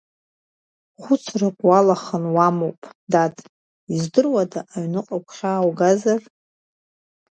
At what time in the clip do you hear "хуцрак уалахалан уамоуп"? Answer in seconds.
1.01-2.79